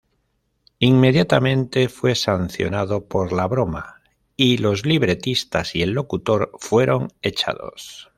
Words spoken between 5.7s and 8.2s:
y el locutor fueron echados.